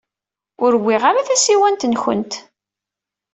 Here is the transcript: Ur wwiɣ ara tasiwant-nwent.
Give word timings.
Ur 0.65 0.73
wwiɣ 0.81 1.03
ara 1.09 1.27
tasiwant-nwent. 1.27 2.33